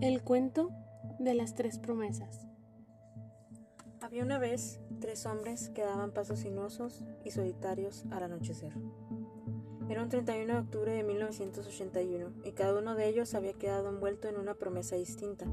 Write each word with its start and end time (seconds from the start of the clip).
El 0.00 0.22
cuento 0.22 0.70
de 1.18 1.34
las 1.34 1.56
tres 1.56 1.80
promesas. 1.80 2.46
Había 4.00 4.22
una 4.22 4.38
vez 4.38 4.78
tres 5.00 5.26
hombres 5.26 5.70
que 5.70 5.82
daban 5.82 6.12
pasos 6.12 6.38
sinuosos 6.38 7.04
y 7.24 7.32
solitarios 7.32 8.04
al 8.12 8.22
anochecer. 8.22 8.72
Era 9.88 10.04
un 10.04 10.08
31 10.08 10.52
de 10.52 10.60
octubre 10.60 10.92
de 10.92 11.02
1981 11.02 12.30
y 12.44 12.52
cada 12.52 12.78
uno 12.78 12.94
de 12.94 13.08
ellos 13.08 13.34
había 13.34 13.54
quedado 13.54 13.88
envuelto 13.88 14.28
en 14.28 14.36
una 14.36 14.54
promesa 14.54 14.94
distinta, 14.94 15.46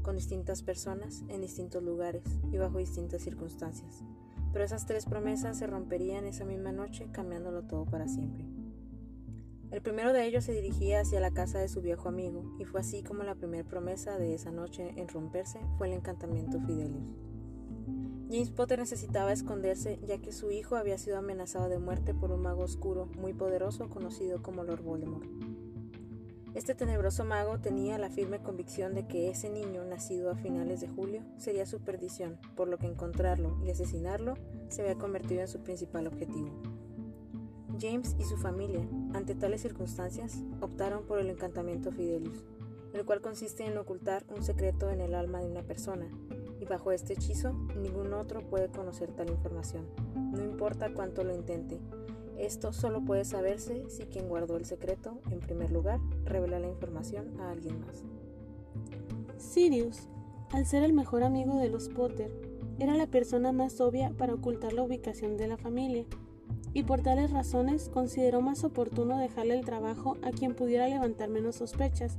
con 0.00 0.16
distintas 0.16 0.62
personas, 0.62 1.22
en 1.28 1.42
distintos 1.42 1.82
lugares 1.82 2.24
y 2.50 2.56
bajo 2.56 2.78
distintas 2.78 3.20
circunstancias. 3.20 4.02
Pero 4.54 4.64
esas 4.64 4.86
tres 4.86 5.04
promesas 5.04 5.58
se 5.58 5.66
romperían 5.66 6.24
esa 6.24 6.46
misma 6.46 6.72
noche, 6.72 7.08
cambiándolo 7.12 7.64
todo 7.64 7.84
para 7.84 8.08
siempre. 8.08 8.59
El 9.70 9.82
primero 9.82 10.12
de 10.12 10.26
ellos 10.26 10.44
se 10.44 10.52
dirigía 10.52 11.00
hacia 11.00 11.20
la 11.20 11.30
casa 11.30 11.60
de 11.60 11.68
su 11.68 11.80
viejo 11.80 12.08
amigo, 12.08 12.42
y 12.58 12.64
fue 12.64 12.80
así 12.80 13.04
como 13.04 13.22
la 13.22 13.36
primera 13.36 13.62
promesa 13.62 14.18
de 14.18 14.34
esa 14.34 14.50
noche 14.50 14.94
en 14.96 15.06
romperse 15.06 15.60
fue 15.78 15.86
el 15.86 15.94
encantamiento 15.94 16.60
Fidelius. 16.60 17.14
James 18.28 18.50
Potter 18.50 18.80
necesitaba 18.80 19.32
esconderse 19.32 20.00
ya 20.06 20.18
que 20.18 20.32
su 20.32 20.50
hijo 20.50 20.74
había 20.74 20.98
sido 20.98 21.18
amenazado 21.18 21.68
de 21.68 21.78
muerte 21.78 22.14
por 22.14 22.32
un 22.32 22.42
mago 22.42 22.62
oscuro 22.62 23.06
muy 23.16 23.32
poderoso 23.32 23.88
conocido 23.88 24.42
como 24.42 24.64
Lord 24.64 24.82
Voldemort. 24.82 25.28
Este 26.54 26.74
tenebroso 26.74 27.24
mago 27.24 27.60
tenía 27.60 27.96
la 27.98 28.10
firme 28.10 28.40
convicción 28.40 28.92
de 28.94 29.06
que 29.06 29.30
ese 29.30 29.50
niño, 29.50 29.84
nacido 29.84 30.30
a 30.30 30.36
finales 30.36 30.80
de 30.80 30.88
julio, 30.88 31.22
sería 31.38 31.64
su 31.64 31.80
perdición, 31.80 32.38
por 32.56 32.66
lo 32.66 32.76
que 32.78 32.86
encontrarlo 32.86 33.56
y 33.64 33.70
asesinarlo 33.70 34.34
se 34.68 34.82
había 34.82 34.96
convertido 34.96 35.42
en 35.42 35.48
su 35.48 35.60
principal 35.60 36.08
objetivo. 36.08 36.79
James 37.80 38.14
y 38.18 38.24
su 38.24 38.36
familia, 38.36 38.86
ante 39.14 39.34
tales 39.34 39.62
circunstancias, 39.62 40.44
optaron 40.60 41.04
por 41.04 41.18
el 41.18 41.30
encantamiento 41.30 41.90
Fidelius, 41.90 42.44
el 42.92 43.04
cual 43.04 43.22
consiste 43.22 43.64
en 43.64 43.78
ocultar 43.78 44.24
un 44.28 44.42
secreto 44.42 44.90
en 44.90 45.00
el 45.00 45.14
alma 45.14 45.40
de 45.40 45.50
una 45.50 45.62
persona, 45.62 46.06
y 46.60 46.66
bajo 46.66 46.92
este 46.92 47.14
hechizo 47.14 47.52
ningún 47.80 48.12
otro 48.12 48.42
puede 48.42 48.68
conocer 48.68 49.12
tal 49.12 49.30
información, 49.30 49.86
no 50.14 50.44
importa 50.44 50.92
cuánto 50.92 51.24
lo 51.24 51.34
intente. 51.34 51.80
Esto 52.38 52.72
solo 52.72 53.04
puede 53.04 53.24
saberse 53.24 53.88
si 53.88 54.04
quien 54.04 54.28
guardó 54.28 54.56
el 54.56 54.64
secreto, 54.66 55.18
en 55.30 55.40
primer 55.40 55.70
lugar, 55.72 56.00
revela 56.24 56.58
la 56.58 56.68
información 56.68 57.40
a 57.40 57.50
alguien 57.50 57.80
más. 57.80 58.04
Sirius, 59.38 60.08
al 60.50 60.66
ser 60.66 60.82
el 60.82 60.92
mejor 60.92 61.22
amigo 61.22 61.56
de 61.56 61.70
los 61.70 61.88
Potter, 61.88 62.30
era 62.78 62.94
la 62.94 63.06
persona 63.06 63.52
más 63.52 63.80
obvia 63.80 64.10
para 64.10 64.34
ocultar 64.34 64.72
la 64.72 64.82
ubicación 64.82 65.36
de 65.36 65.48
la 65.48 65.58
familia 65.58 66.06
y 66.72 66.84
por 66.84 67.02
tales 67.02 67.30
razones 67.30 67.88
consideró 67.88 68.40
más 68.40 68.64
oportuno 68.64 69.18
dejarle 69.18 69.58
el 69.58 69.64
trabajo 69.64 70.16
a 70.22 70.30
quien 70.30 70.54
pudiera 70.54 70.88
levantar 70.88 71.28
menos 71.28 71.56
sospechas, 71.56 72.18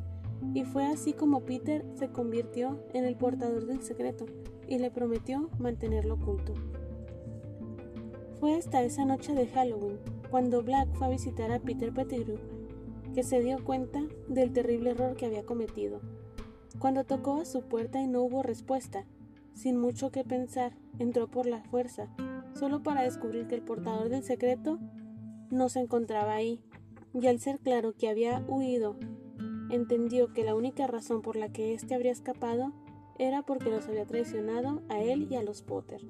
y 0.54 0.64
fue 0.64 0.86
así 0.86 1.14
como 1.14 1.42
Peter 1.42 1.86
se 1.96 2.10
convirtió 2.10 2.84
en 2.94 3.06
el 3.06 3.16
portador 3.16 3.66
del 3.66 3.82
secreto 3.82 4.26
y 4.68 4.80
le 4.80 4.92
prometió 4.92 5.50
mantenerlo 5.59 6.16
oculto. 6.16 6.54
Fue 8.40 8.56
hasta 8.56 8.82
esa 8.82 9.06
noche 9.06 9.34
de 9.34 9.48
Halloween, 9.48 10.00
cuando 10.30 10.64
Black 10.64 10.90
fue 10.94 11.08
a 11.08 11.12
visitar 11.12 11.52
a 11.52 11.59
Peter 11.59 11.94
Pettigrew, 11.94 12.40
que 13.14 13.24
se 13.24 13.42
dio 13.42 13.64
cuenta 13.64 14.02
del 14.28 14.52
terrible 14.52 14.92
error 14.92 15.16
que 15.16 15.26
había 15.26 15.46
cometido. 15.46 16.02
Cuando 16.80 17.04
tocó 17.04 17.36
a 17.36 17.46
su 17.46 17.62
puerta 17.62 18.02
y 18.02 18.08
no 18.08 18.22
hubo 18.24 18.42
respuesta, 18.42 19.06
sin 19.54 19.78
mucho 19.78 20.12
que 20.12 20.24
pensar, 20.24 20.74
entró 20.98 21.30
por 21.30 21.46
la 21.46 21.62
fuerza 21.62 22.08
solo 22.54 22.84
para 22.84 23.04
descubrir 23.04 23.48
que 23.48 23.56
el 23.56 23.62
portador 23.62 24.10
del 24.10 24.24
secreto 24.24 24.80
no 25.50 25.70
se 25.70 25.80
encontraba 25.80 26.34
ahí, 26.34 26.60
y 27.14 27.28
al 27.28 27.40
ser 27.40 27.60
claro 27.60 27.94
que 27.94 28.10
había 28.10 28.44
huido, 28.48 28.98
entendió 29.70 30.34
que 30.34 30.44
la 30.44 30.56
única 30.56 30.88
razón 30.88 31.22
por 31.22 31.36
la 31.36 31.50
que 31.50 31.74
éste 31.74 31.96
habría 31.96 32.12
escapado 32.12 32.74
era 33.18 33.42
porque 33.44 33.70
los 33.70 33.88
había 33.88 34.06
traicionado 34.06 34.81
a 34.90 35.00
él 35.02 35.28
y 35.30 35.36
a 35.36 35.44
los 35.44 35.62
Potter. 35.62 36.02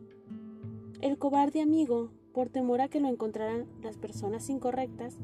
El 1.02 1.18
cobarde 1.18 1.62
amigo, 1.62 2.12
por 2.34 2.50
temor 2.50 2.82
a 2.82 2.88
que 2.88 3.00
lo 3.00 3.08
encontraran 3.08 3.68
las 3.82 3.98
personas 3.98 4.50
incorrectas, 4.50 5.18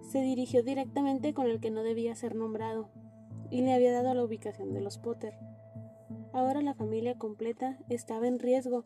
se 0.00 0.20
dirigió 0.20 0.62
directamente 0.62 1.34
con 1.34 1.46
el 1.46 1.60
que 1.60 1.70
no 1.70 1.82
debía 1.82 2.14
ser 2.14 2.34
nombrado, 2.34 2.88
y 3.50 3.62
le 3.62 3.74
había 3.74 3.92
dado 3.92 4.14
la 4.14 4.24
ubicación 4.24 4.72
de 4.72 4.80
los 4.80 4.98
Potter. 4.98 5.34
Ahora 6.36 6.60
la 6.60 6.74
familia 6.74 7.16
completa 7.16 7.78
estaba 7.88 8.28
en 8.28 8.38
riesgo 8.38 8.84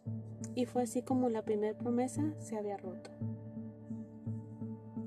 y 0.54 0.66
fue 0.66 0.84
así 0.84 1.02
como 1.02 1.28
la 1.28 1.42
primera 1.42 1.76
promesa 1.76 2.32
se 2.38 2.56
había 2.56 2.76
roto. 2.76 3.10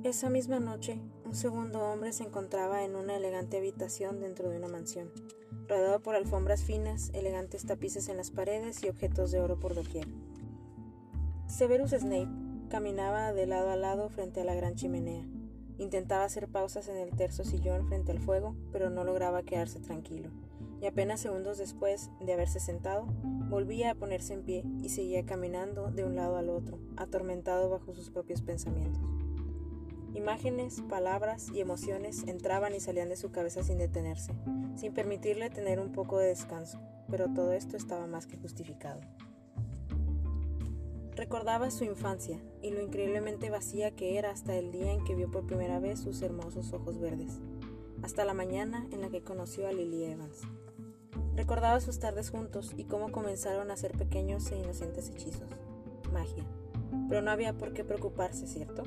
Esa 0.03 0.29
misma 0.29 0.59
noche, 0.59 0.99
un 1.23 1.35
segundo 1.35 1.79
hombre 1.79 2.11
se 2.11 2.25
encontraba 2.25 2.83
en 2.83 2.97
una 2.97 3.15
elegante 3.15 3.59
habitación 3.59 4.19
dentro 4.19 4.49
de 4.49 4.57
una 4.57 4.67
mansión, 4.67 5.09
rodeado 5.69 6.01
por 6.01 6.15
alfombras 6.15 6.65
finas, 6.65 7.11
elegantes 7.13 7.65
tapices 7.65 8.09
en 8.09 8.17
las 8.17 8.29
paredes 8.29 8.83
y 8.83 8.89
objetos 8.89 9.31
de 9.31 9.39
oro 9.39 9.57
por 9.57 9.73
doquier. 9.73 10.09
Severus 11.47 11.91
Snape 11.91 12.27
caminaba 12.67 13.31
de 13.31 13.47
lado 13.47 13.69
a 13.69 13.77
lado 13.77 14.09
frente 14.09 14.41
a 14.41 14.43
la 14.43 14.53
gran 14.53 14.75
chimenea. 14.75 15.25
Intentaba 15.77 16.25
hacer 16.25 16.49
pausas 16.49 16.89
en 16.89 16.97
el 16.97 17.15
terso 17.15 17.45
sillón 17.45 17.87
frente 17.87 18.11
al 18.11 18.19
fuego, 18.19 18.53
pero 18.73 18.89
no 18.89 19.05
lograba 19.05 19.43
quedarse 19.43 19.79
tranquilo 19.79 20.29
y 20.83 20.85
apenas 20.85 21.21
segundos 21.21 21.57
después 21.57 22.09
de 22.19 22.33
haberse 22.33 22.59
sentado, 22.59 23.05
volvía 23.49 23.91
a 23.91 23.95
ponerse 23.95 24.33
en 24.33 24.43
pie 24.43 24.65
y 24.81 24.89
seguía 24.89 25.25
caminando 25.25 25.89
de 25.89 26.03
un 26.03 26.17
lado 26.17 26.35
al 26.35 26.49
otro, 26.49 26.77
atormentado 26.97 27.69
bajo 27.69 27.93
sus 27.93 28.09
propios 28.09 28.41
pensamientos. 28.41 29.01
Imágenes, 30.13 30.81
palabras 30.89 31.47
y 31.53 31.61
emociones 31.61 32.27
entraban 32.27 32.75
y 32.75 32.81
salían 32.81 33.07
de 33.07 33.15
su 33.15 33.31
cabeza 33.31 33.63
sin 33.63 33.77
detenerse, 33.77 34.33
sin 34.75 34.93
permitirle 34.93 35.49
tener 35.49 35.79
un 35.79 35.93
poco 35.93 36.17
de 36.17 36.27
descanso, 36.27 36.81
pero 37.09 37.29
todo 37.29 37.53
esto 37.53 37.77
estaba 37.77 38.05
más 38.05 38.27
que 38.27 38.35
justificado. 38.35 38.99
Recordaba 41.15 41.71
su 41.71 41.85
infancia 41.85 42.41
y 42.61 42.71
lo 42.71 42.81
increíblemente 42.81 43.49
vacía 43.49 43.91
que 43.91 44.17
era 44.17 44.31
hasta 44.31 44.57
el 44.57 44.73
día 44.73 44.91
en 44.91 45.05
que 45.05 45.15
vio 45.15 45.31
por 45.31 45.47
primera 45.47 45.79
vez 45.79 46.01
sus 46.01 46.21
hermosos 46.21 46.73
ojos 46.73 46.99
verdes, 46.99 47.39
hasta 48.01 48.25
la 48.25 48.33
mañana 48.33 48.85
en 48.91 48.99
la 48.99 49.07
que 49.07 49.23
conoció 49.23 49.65
a 49.65 49.71
Lily 49.71 50.03
Evans. 50.03 50.41
Recordaba 51.35 51.79
sus 51.79 51.99
tardes 51.99 52.29
juntos 52.29 52.73
y 52.77 52.85
cómo 52.85 53.11
comenzaron 53.11 53.71
a 53.71 53.77
ser 53.77 53.97
pequeños 53.97 54.51
e 54.51 54.57
inocentes 54.57 55.09
hechizos. 55.09 55.49
Magia. 56.11 56.43
Pero 57.09 57.21
no 57.21 57.31
había 57.31 57.53
por 57.53 57.73
qué 57.73 57.83
preocuparse, 57.83 58.47
¿cierto? 58.47 58.83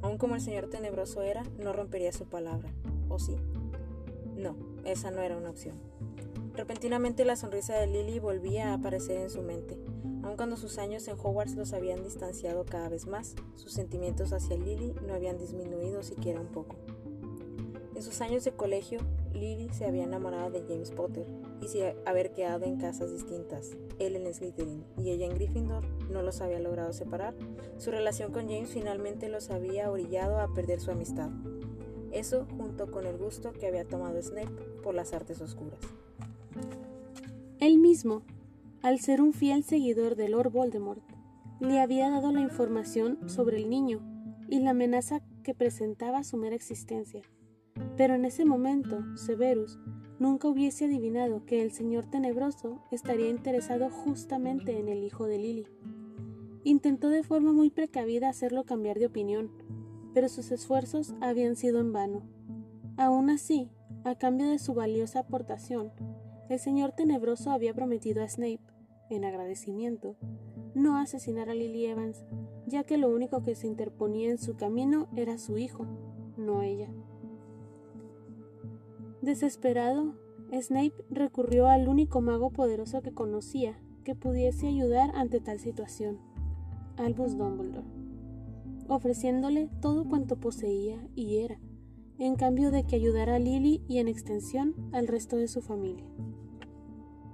Aun 0.00 0.18
como 0.18 0.34
el 0.34 0.40
señor 0.40 0.68
tenebroso 0.68 1.22
era, 1.22 1.42
no 1.58 1.72
rompería 1.72 2.12
su 2.12 2.26
palabra. 2.26 2.68
¿O 3.08 3.18
sí? 3.18 3.36
No, 4.36 4.56
esa 4.84 5.10
no 5.10 5.22
era 5.22 5.36
una 5.36 5.50
opción. 5.50 5.76
Repentinamente 6.54 7.24
la 7.24 7.36
sonrisa 7.36 7.74
de 7.74 7.86
Lily 7.86 8.18
volvía 8.18 8.70
a 8.70 8.74
aparecer 8.74 9.18
en 9.18 9.30
su 9.30 9.42
mente. 9.42 9.78
Aun 10.22 10.36
cuando 10.36 10.56
sus 10.56 10.78
años 10.78 11.08
en 11.08 11.18
Hogwarts 11.18 11.56
los 11.56 11.72
habían 11.72 12.02
distanciado 12.02 12.64
cada 12.64 12.88
vez 12.88 13.06
más, 13.06 13.34
sus 13.56 13.72
sentimientos 13.72 14.32
hacia 14.32 14.56
Lily 14.56 14.94
no 15.06 15.14
habían 15.14 15.38
disminuido 15.38 16.02
siquiera 16.02 16.40
un 16.40 16.48
poco. 16.48 16.76
En 17.94 18.02
sus 18.02 18.20
años 18.20 18.44
de 18.44 18.52
colegio, 18.52 19.00
Lily 19.32 19.70
se 19.70 19.86
había 19.86 20.04
enamorado 20.04 20.50
de 20.50 20.62
James 20.62 20.90
Potter 20.90 21.26
y 21.62 21.68
sin 21.68 21.84
haber 22.04 22.32
quedado 22.32 22.64
en 22.64 22.76
casas 22.76 23.12
distintas, 23.12 23.76
él 23.98 24.16
en 24.16 24.32
Slytherin 24.32 24.84
y 24.98 25.10
ella 25.10 25.26
en 25.26 25.34
Gryffindor, 25.34 25.84
no 26.10 26.22
los 26.22 26.40
había 26.40 26.58
logrado 26.58 26.92
separar, 26.92 27.34
su 27.78 27.90
relación 27.90 28.32
con 28.32 28.48
James 28.48 28.70
finalmente 28.70 29.28
los 29.28 29.50
había 29.50 29.90
orillado 29.90 30.40
a 30.40 30.52
perder 30.52 30.80
su 30.80 30.90
amistad. 30.90 31.30
Eso 32.10 32.46
junto 32.56 32.90
con 32.90 33.06
el 33.06 33.16
gusto 33.16 33.52
que 33.52 33.66
había 33.66 33.86
tomado 33.86 34.20
Snape 34.20 34.50
por 34.82 34.94
las 34.94 35.14
artes 35.14 35.40
oscuras. 35.40 35.78
Él 37.60 37.78
mismo, 37.78 38.22
al 38.82 38.98
ser 38.98 39.22
un 39.22 39.32
fiel 39.32 39.62
seguidor 39.62 40.16
de 40.16 40.28
Lord 40.28 40.50
Voldemort, 40.50 41.02
le 41.60 41.80
había 41.80 42.10
dado 42.10 42.32
la 42.32 42.40
información 42.40 43.28
sobre 43.28 43.56
el 43.56 43.70
niño 43.70 44.00
y 44.48 44.60
la 44.60 44.70
amenaza 44.70 45.20
que 45.44 45.54
presentaba 45.54 46.24
su 46.24 46.36
mera 46.36 46.56
existencia. 46.56 47.22
Pero 47.96 48.14
en 48.14 48.24
ese 48.24 48.44
momento, 48.44 49.04
Severus 49.16 49.78
nunca 50.22 50.48
hubiese 50.48 50.84
adivinado 50.84 51.44
que 51.44 51.62
el 51.62 51.72
señor 51.72 52.06
tenebroso 52.06 52.80
estaría 52.92 53.28
interesado 53.28 53.90
justamente 53.90 54.78
en 54.78 54.88
el 54.88 55.02
hijo 55.02 55.26
de 55.26 55.38
Lily. 55.38 55.66
Intentó 56.62 57.08
de 57.08 57.24
forma 57.24 57.52
muy 57.52 57.70
precavida 57.70 58.28
hacerlo 58.28 58.62
cambiar 58.64 59.00
de 59.00 59.06
opinión, 59.06 59.50
pero 60.14 60.28
sus 60.28 60.52
esfuerzos 60.52 61.14
habían 61.20 61.56
sido 61.56 61.80
en 61.80 61.92
vano. 61.92 62.22
Aún 62.96 63.30
así, 63.30 63.68
a 64.04 64.14
cambio 64.14 64.48
de 64.48 64.60
su 64.60 64.74
valiosa 64.74 65.18
aportación, 65.18 65.90
el 66.48 66.60
señor 66.60 66.92
tenebroso 66.92 67.50
había 67.50 67.74
prometido 67.74 68.22
a 68.22 68.28
Snape, 68.28 68.60
en 69.10 69.24
agradecimiento, 69.24 70.16
no 70.74 70.98
asesinar 70.98 71.50
a 71.50 71.54
Lily 71.54 71.86
Evans, 71.86 72.24
ya 72.66 72.84
que 72.84 72.96
lo 72.96 73.10
único 73.10 73.42
que 73.42 73.56
se 73.56 73.66
interponía 73.66 74.30
en 74.30 74.38
su 74.38 74.56
camino 74.56 75.08
era 75.16 75.36
su 75.36 75.58
hijo, 75.58 75.84
no 76.36 76.62
ella. 76.62 76.88
Desesperado, 79.22 80.16
Snape 80.50 81.04
recurrió 81.08 81.68
al 81.68 81.86
único 81.86 82.20
mago 82.20 82.50
poderoso 82.50 83.02
que 83.02 83.12
conocía 83.12 83.78
que 84.02 84.16
pudiese 84.16 84.66
ayudar 84.66 85.12
ante 85.14 85.38
tal 85.38 85.60
situación, 85.60 86.18
Albus 86.96 87.38
Dumbledore, 87.38 87.86
ofreciéndole 88.88 89.70
todo 89.80 90.08
cuanto 90.08 90.40
poseía 90.40 91.06
y 91.14 91.36
era, 91.36 91.60
en 92.18 92.34
cambio 92.34 92.72
de 92.72 92.82
que 92.84 92.96
ayudara 92.96 93.36
a 93.36 93.38
Lily 93.38 93.84
y 93.86 93.98
en 93.98 94.08
extensión 94.08 94.74
al 94.90 95.06
resto 95.06 95.36
de 95.36 95.46
su 95.46 95.62
familia. 95.62 96.04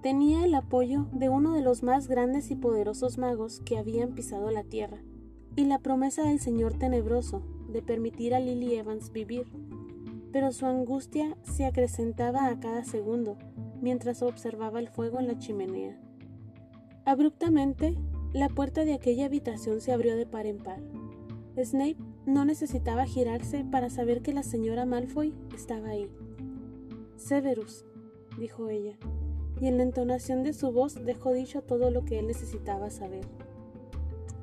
tenía 0.03 0.45
el 0.45 0.55
apoyo 0.55 1.07
de 1.13 1.31
uno 1.31 1.55
de 1.55 1.63
los 1.63 1.83
más 1.83 2.07
grandes 2.07 2.51
y 2.51 2.57
poderosos 2.57 3.17
magos 3.17 3.61
que 3.65 3.79
habían 3.79 4.15
pisado 4.15 4.51
la 4.51 4.63
tierra, 4.63 4.99
y 5.57 5.65
la 5.65 5.79
promesa 5.79 6.23
del 6.23 6.39
Señor 6.39 6.75
Tenebroso 6.75 7.43
de 7.73 7.81
permitir 7.81 8.35
a 8.35 8.41
Lily 8.41 8.75
Evans 8.75 9.11
vivir. 9.11 9.47
Pero 10.33 10.53
su 10.53 10.67
angustia 10.67 11.37
se 11.43 11.65
acrecentaba 11.65 12.49
a 12.49 12.61
cada 12.61 12.85
segundo 12.85 13.37
mientras 13.81 14.23
observaba 14.23 14.79
el 14.79 14.89
fuego 14.89 15.21
en 15.21 15.29
la 15.29 15.39
chimenea. 15.39 15.99
Abruptamente, 17.05 17.97
la 18.33 18.49
puerta 18.49 18.85
de 18.85 18.93
aquella 18.93 19.27
habitación 19.27 19.81
se 19.81 19.93
abrió 19.93 20.17
de 20.17 20.27
par 20.27 20.47
en 20.47 20.59
par. 20.59 20.81
Snape 21.57 21.97
no 22.27 22.45
necesitaba 22.45 23.07
girarse 23.07 23.65
para 23.65 23.89
saber 23.89 24.21
que 24.21 24.35
la 24.35 24.43
señora 24.43 24.85
Malfoy 24.85 25.35
estaba 25.55 25.89
ahí. 25.89 26.11
Severus, 27.17 27.85
dijo 28.39 28.69
ella, 28.69 28.97
y 29.61 29.67
en 29.67 29.79
la 29.79 29.83
entonación 29.83 30.43
de 30.43 30.53
su 30.53 30.71
voz 30.71 31.05
dejó 31.05 31.33
dicho 31.33 31.63
todo 31.63 31.91
lo 31.91 32.05
que 32.05 32.19
él 32.19 32.27
necesitaba 32.27 32.91
saber. 32.91 33.25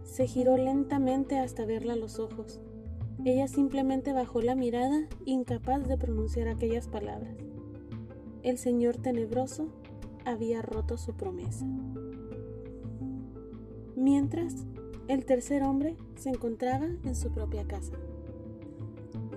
Se 0.03 0.27
giró 0.27 0.57
lentamente 0.57 1.37
hasta 1.37 1.65
verla 1.65 1.93
a 1.93 1.97
los 1.97 2.19
ojos. 2.19 2.59
Ella 3.23 3.47
simplemente 3.47 4.13
bajó 4.13 4.41
la 4.41 4.55
mirada, 4.55 5.07
incapaz 5.25 5.87
de 5.87 5.97
pronunciar 5.97 6.47
aquellas 6.47 6.87
palabras. 6.87 7.35
El 8.43 8.57
señor 8.57 8.97
tenebroso 8.97 9.69
había 10.25 10.61
roto 10.61 10.97
su 10.97 11.15
promesa. 11.15 11.65
Mientras, 13.95 14.65
el 15.07 15.25
tercer 15.25 15.63
hombre 15.63 15.95
se 16.15 16.29
encontraba 16.29 16.87
en 17.03 17.15
su 17.15 17.31
propia 17.31 17.65
casa. 17.65 17.93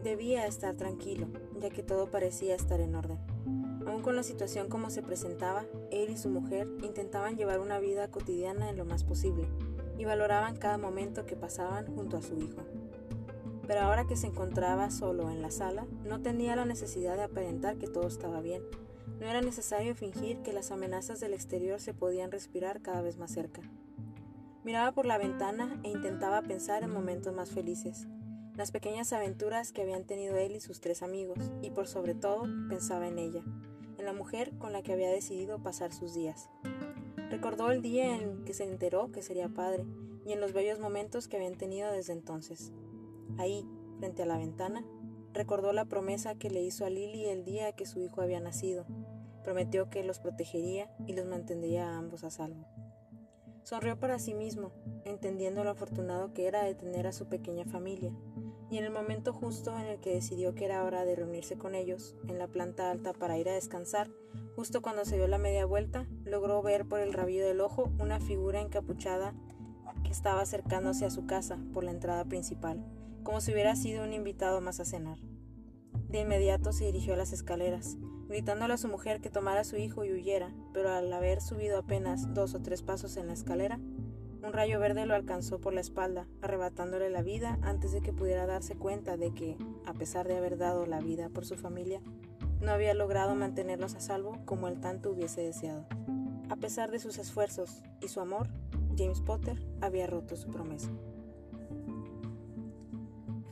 Debía 0.02 0.46
estar 0.46 0.74
tranquilo, 0.76 1.28
ya 1.60 1.70
que 1.70 1.82
todo 1.82 2.10
parecía 2.10 2.54
estar 2.54 2.80
en 2.80 2.94
orden. 2.94 3.18
Aún 3.86 4.02
con 4.02 4.16
la 4.16 4.22
situación 4.22 4.68
como 4.68 4.90
se 4.90 5.02
presentaba, 5.02 5.64
él 5.90 6.10
y 6.10 6.16
su 6.16 6.28
mujer 6.28 6.68
intentaban 6.82 7.36
llevar 7.36 7.60
una 7.60 7.78
vida 7.78 8.10
cotidiana 8.10 8.68
en 8.68 8.76
lo 8.76 8.84
más 8.84 9.04
posible 9.04 9.48
y 9.96 10.04
valoraban 10.04 10.56
cada 10.56 10.78
momento 10.78 11.24
que 11.24 11.36
pasaban 11.36 11.86
junto 11.94 12.16
a 12.16 12.22
su 12.22 12.36
hijo. 12.38 12.62
Pero 13.68 13.82
ahora 13.82 14.06
que 14.06 14.16
se 14.16 14.26
encontraba 14.26 14.90
solo 14.90 15.30
en 15.30 15.42
la 15.42 15.52
sala, 15.52 15.86
no 16.04 16.20
tenía 16.22 16.56
la 16.56 16.64
necesidad 16.64 17.16
de 17.16 17.22
aparentar 17.22 17.76
que 17.76 17.86
todo 17.86 18.08
estaba 18.08 18.40
bien. 18.40 18.62
No 19.20 19.26
era 19.26 19.42
necesario 19.42 19.94
fingir 19.94 20.38
que 20.38 20.52
las 20.52 20.72
amenazas 20.72 21.20
del 21.20 21.34
exterior 21.34 21.78
se 21.78 21.94
podían 21.94 22.32
respirar 22.32 22.80
cada 22.80 23.02
vez 23.02 23.18
más 23.18 23.30
cerca. 23.30 23.60
Miraba 24.64 24.92
por 24.92 25.06
la 25.06 25.18
ventana 25.18 25.78
e 25.84 25.90
intentaba 25.90 26.42
pensar 26.42 26.82
en 26.82 26.90
momentos 26.90 27.34
más 27.34 27.50
felices, 27.50 28.08
las 28.56 28.72
pequeñas 28.72 29.12
aventuras 29.12 29.70
que 29.70 29.82
habían 29.82 30.04
tenido 30.04 30.36
él 30.36 30.56
y 30.56 30.60
sus 30.60 30.80
tres 30.80 31.02
amigos, 31.02 31.38
y 31.62 31.70
por 31.70 31.86
sobre 31.86 32.14
todo 32.14 32.42
pensaba 32.68 33.06
en 33.06 33.18
ella, 33.18 33.44
en 33.98 34.04
la 34.04 34.12
mujer 34.12 34.52
con 34.58 34.72
la 34.72 34.82
que 34.82 34.92
había 34.92 35.10
decidido 35.10 35.62
pasar 35.62 35.92
sus 35.92 36.14
días. 36.14 36.48
Recordó 37.30 37.70
el 37.70 37.82
día 37.82 38.16
en 38.16 38.44
que 38.44 38.54
se 38.54 38.64
enteró 38.64 39.12
que 39.12 39.22
sería 39.22 39.48
padre 39.48 39.84
y 40.26 40.32
en 40.32 40.40
los 40.40 40.54
bellos 40.54 40.80
momentos 40.80 41.28
que 41.28 41.36
habían 41.36 41.56
tenido 41.56 41.92
desde 41.92 42.14
entonces. 42.14 42.72
Ahí, 43.36 43.66
frente 43.98 44.22
a 44.22 44.26
la 44.26 44.38
ventana, 44.38 44.84
recordó 45.32 45.72
la 45.72 45.84
promesa 45.84 46.34
que 46.36 46.50
le 46.50 46.62
hizo 46.62 46.84
a 46.84 46.90
Lily 46.90 47.26
el 47.26 47.44
día 47.44 47.72
que 47.72 47.86
su 47.86 48.00
hijo 48.00 48.20
había 48.20 48.40
nacido. 48.40 48.86
Prometió 49.44 49.90
que 49.90 50.04
los 50.04 50.18
protegería 50.18 50.90
y 51.06 51.12
los 51.12 51.26
mantendría 51.26 51.90
a 51.90 51.98
ambos 51.98 52.24
a 52.24 52.30
salvo. 52.30 52.66
Sonrió 53.62 54.00
para 54.00 54.18
sí 54.18 54.32
mismo, 54.32 54.72
entendiendo 55.04 55.62
lo 55.62 55.70
afortunado 55.70 56.32
que 56.32 56.46
era 56.46 56.64
de 56.64 56.74
tener 56.74 57.06
a 57.06 57.12
su 57.12 57.28
pequeña 57.28 57.66
familia, 57.66 58.12
y 58.70 58.78
en 58.78 58.84
el 58.84 58.90
momento 58.90 59.32
justo 59.32 59.78
en 59.78 59.86
el 59.86 60.00
que 60.00 60.14
decidió 60.14 60.54
que 60.54 60.64
era 60.64 60.84
hora 60.84 61.04
de 61.04 61.16
reunirse 61.16 61.58
con 61.58 61.74
ellos, 61.74 62.16
en 62.28 62.38
la 62.38 62.48
planta 62.48 62.90
alta 62.90 63.12
para 63.12 63.36
ir 63.36 63.48
a 63.48 63.54
descansar, 63.54 64.10
justo 64.56 64.80
cuando 64.80 65.04
se 65.04 65.16
dio 65.16 65.28
la 65.28 65.36
media 65.36 65.66
vuelta, 65.66 66.06
logró 66.24 66.62
ver 66.62 66.86
por 66.86 67.00
el 67.00 67.12
rabillo 67.12 67.46
del 67.46 67.60
ojo 67.60 67.92
una 67.98 68.20
figura 68.20 68.60
encapuchada 68.60 69.34
que 70.02 70.12
estaba 70.12 70.40
acercándose 70.40 71.04
a 71.04 71.10
su 71.10 71.26
casa 71.26 71.58
por 71.74 71.84
la 71.84 71.90
entrada 71.90 72.24
principal, 72.24 72.82
como 73.28 73.42
si 73.42 73.52
hubiera 73.52 73.76
sido 73.76 74.04
un 74.04 74.14
invitado 74.14 74.62
más 74.62 74.80
a 74.80 74.86
cenar. 74.86 75.18
De 76.08 76.20
inmediato 76.20 76.72
se 76.72 76.86
dirigió 76.86 77.12
a 77.12 77.18
las 77.18 77.34
escaleras, 77.34 77.98
gritándole 78.26 78.72
a 78.72 78.78
su 78.78 78.88
mujer 78.88 79.20
que 79.20 79.28
tomara 79.28 79.60
a 79.60 79.64
su 79.64 79.76
hijo 79.76 80.02
y 80.02 80.12
huyera, 80.14 80.50
pero 80.72 80.88
al 80.88 81.12
haber 81.12 81.42
subido 81.42 81.76
apenas 81.76 82.32
dos 82.32 82.54
o 82.54 82.62
tres 82.62 82.80
pasos 82.80 83.18
en 83.18 83.26
la 83.26 83.34
escalera, 83.34 83.78
un 84.42 84.54
rayo 84.54 84.80
verde 84.80 85.04
lo 85.04 85.14
alcanzó 85.14 85.60
por 85.60 85.74
la 85.74 85.82
espalda, 85.82 86.26
arrebatándole 86.40 87.10
la 87.10 87.20
vida 87.20 87.58
antes 87.60 87.92
de 87.92 88.00
que 88.00 88.14
pudiera 88.14 88.46
darse 88.46 88.76
cuenta 88.76 89.18
de 89.18 89.34
que, 89.34 89.58
a 89.84 89.92
pesar 89.92 90.26
de 90.26 90.38
haber 90.38 90.56
dado 90.56 90.86
la 90.86 91.00
vida 91.00 91.28
por 91.28 91.44
su 91.44 91.56
familia, 91.56 92.00
no 92.62 92.70
había 92.70 92.94
logrado 92.94 93.34
mantenerlos 93.34 93.94
a 93.94 94.00
salvo 94.00 94.38
como 94.46 94.68
él 94.68 94.80
tanto 94.80 95.10
hubiese 95.10 95.42
deseado. 95.42 95.86
A 96.48 96.56
pesar 96.56 96.90
de 96.90 96.98
sus 96.98 97.18
esfuerzos 97.18 97.82
y 98.00 98.08
su 98.08 98.20
amor, 98.20 98.48
James 98.96 99.20
Potter 99.20 99.62
había 99.82 100.06
roto 100.06 100.34
su 100.34 100.48
promesa. 100.48 100.90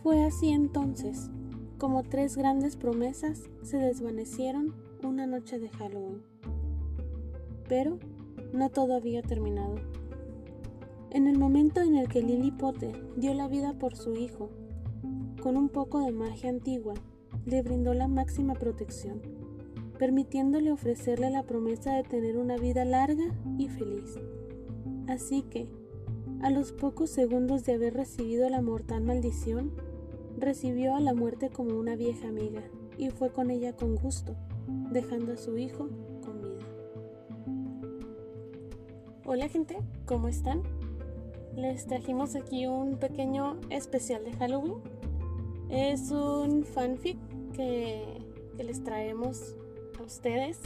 Fue 0.06 0.22
así 0.22 0.50
entonces 0.50 1.32
como 1.78 2.04
tres 2.04 2.36
grandes 2.36 2.76
promesas 2.76 3.50
se 3.62 3.78
desvanecieron 3.78 4.72
una 5.02 5.26
noche 5.26 5.58
de 5.58 5.68
Halloween. 5.68 6.22
Pero 7.68 7.98
no 8.52 8.70
todo 8.70 8.94
había 8.94 9.22
terminado. 9.22 9.74
En 11.10 11.26
el 11.26 11.40
momento 11.40 11.80
en 11.80 11.96
el 11.96 12.06
que 12.06 12.22
Lily 12.22 12.52
Potter 12.52 12.94
dio 13.16 13.34
la 13.34 13.48
vida 13.48 13.72
por 13.80 13.96
su 13.96 14.14
hijo, 14.14 14.48
con 15.42 15.56
un 15.56 15.68
poco 15.68 15.98
de 15.98 16.12
magia 16.12 16.50
antigua, 16.50 16.94
le 17.44 17.62
brindó 17.62 17.92
la 17.92 18.06
máxima 18.06 18.54
protección, 18.54 19.20
permitiéndole 19.98 20.70
ofrecerle 20.70 21.30
la 21.30 21.42
promesa 21.42 21.96
de 21.96 22.04
tener 22.04 22.38
una 22.38 22.56
vida 22.58 22.84
larga 22.84 23.34
y 23.58 23.66
feliz. 23.66 24.20
Así 25.08 25.42
que, 25.42 25.68
a 26.42 26.50
los 26.50 26.70
pocos 26.70 27.10
segundos 27.10 27.64
de 27.64 27.74
haber 27.74 27.94
recibido 27.94 28.48
la 28.48 28.62
mortal 28.62 29.02
maldición, 29.02 29.72
recibió 30.36 30.94
a 30.96 31.00
la 31.00 31.14
muerte 31.14 31.50
como 31.50 31.78
una 31.78 31.96
vieja 31.96 32.28
amiga 32.28 32.62
y 32.98 33.10
fue 33.10 33.30
con 33.30 33.50
ella 33.50 33.74
con 33.74 33.96
gusto, 33.96 34.34
dejando 34.90 35.32
a 35.32 35.36
su 35.36 35.58
hijo 35.58 35.88
con 36.24 36.40
vida. 36.40 36.66
Hola 39.24 39.48
gente, 39.48 39.78
¿cómo 40.06 40.28
están? 40.28 40.62
Les 41.56 41.86
trajimos 41.86 42.36
aquí 42.36 42.66
un 42.66 42.98
pequeño 42.98 43.58
especial 43.70 44.24
de 44.24 44.32
Halloween. 44.34 44.74
Es 45.70 46.10
un 46.10 46.64
fanfic 46.64 47.18
que, 47.52 48.04
que 48.56 48.64
les 48.64 48.84
traemos 48.84 49.56
a 49.98 50.02
ustedes. 50.02 50.60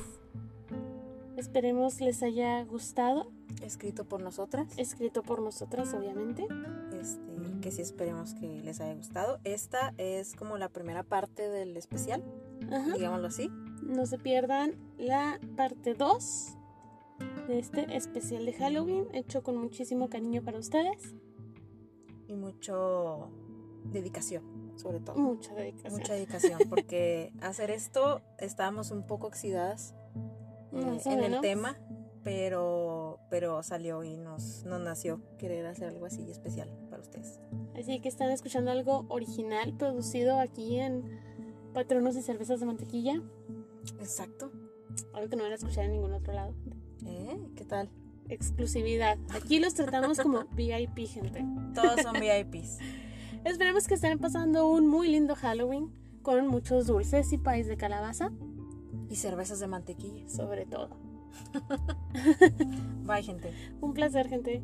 Esperemos 1.36 2.00
les 2.00 2.22
haya 2.22 2.64
gustado. 2.64 3.30
Escrito 3.62 4.04
por 4.04 4.20
nosotras. 4.20 4.66
Escrito 4.76 5.22
por 5.22 5.40
nosotras, 5.40 5.94
obviamente. 5.94 6.46
Que 7.60 7.70
sí 7.70 7.82
esperemos 7.82 8.34
que 8.34 8.62
les 8.62 8.80
haya 8.80 8.94
gustado. 8.94 9.38
Esta 9.44 9.92
es 9.98 10.34
como 10.34 10.56
la 10.56 10.68
primera 10.68 11.02
parte 11.02 11.48
del 11.48 11.76
especial, 11.76 12.22
digámoslo 12.94 13.28
así. 13.28 13.50
No 13.82 14.06
se 14.06 14.18
pierdan 14.18 14.74
la 14.98 15.38
parte 15.56 15.94
2 15.94 16.56
de 17.48 17.58
este 17.58 17.96
especial 17.96 18.46
de 18.46 18.52
Halloween, 18.54 19.06
hecho 19.12 19.42
con 19.42 19.56
muchísimo 19.56 20.08
cariño 20.08 20.42
para 20.42 20.58
ustedes. 20.58 21.14
Y 22.28 22.34
mucho 22.36 23.30
dedicación, 23.84 24.72
sobre 24.76 25.00
todo. 25.00 25.16
Mucha 25.16 25.54
dedicación. 25.54 26.00
Mucha 26.00 26.14
dedicación, 26.14 26.58
porque 26.68 27.32
hacer 27.40 27.70
esto 27.70 28.22
estábamos 28.38 28.90
un 28.90 29.06
poco 29.06 29.26
oxidadas 29.26 29.94
eh, 30.72 31.00
en 31.04 31.20
el 31.20 31.40
tema 31.40 31.76
pero, 32.22 33.18
pero 33.30 33.62
salió 33.62 34.04
y 34.04 34.16
nos, 34.16 34.64
nos 34.64 34.80
nació 34.80 35.20
querer 35.38 35.66
hacer 35.66 35.88
algo 35.88 36.06
así 36.06 36.30
especial 36.30 36.68
para 36.90 37.02
ustedes. 37.02 37.40
Así 37.78 38.00
que 38.00 38.08
están 38.08 38.30
escuchando 38.30 38.70
algo 38.70 39.06
original 39.08 39.74
producido 39.76 40.38
aquí 40.38 40.78
en 40.78 41.04
Patronos 41.72 42.16
y 42.16 42.22
Cervezas 42.22 42.60
de 42.60 42.66
Mantequilla. 42.66 43.22
Exacto. 44.00 44.50
Algo 45.14 45.28
que 45.28 45.36
no 45.36 45.44
van 45.44 45.52
a 45.52 45.54
escuchar 45.54 45.84
en 45.84 45.92
ningún 45.92 46.12
otro 46.12 46.32
lado. 46.32 46.54
¿Eh? 47.06 47.38
¿Qué 47.56 47.64
tal? 47.64 47.88
Exclusividad. 48.28 49.18
Aquí 49.30 49.58
los 49.58 49.74
tratamos 49.74 50.18
como 50.20 50.44
VIP, 50.52 51.06
gente. 51.08 51.44
Todos 51.74 52.02
son 52.02 52.14
VIPs. 52.20 52.78
Esperemos 53.44 53.86
que 53.86 53.94
estén 53.94 54.18
pasando 54.18 54.68
un 54.68 54.86
muy 54.86 55.08
lindo 55.08 55.34
Halloween 55.34 55.90
con 56.22 56.46
muchos 56.48 56.86
dulces 56.86 57.32
y 57.32 57.38
país 57.38 57.66
de 57.66 57.76
calabaza. 57.76 58.30
Y 59.08 59.16
cervezas 59.16 59.58
de 59.58 59.66
mantequilla. 59.66 60.28
Sobre 60.28 60.66
todo. 60.66 61.09
Bye, 63.04 63.22
gente. 63.22 63.52
Un 63.80 63.92
placer, 63.92 64.28
gente. 64.28 64.62